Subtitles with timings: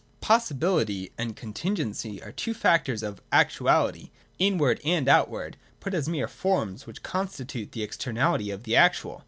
[0.21, 4.09] 145.] Possibility and Contingency are the two factors of Actuality,—
[4.49, 9.19] Inward and Outward, put as mere forms which constitute the externality of the actual.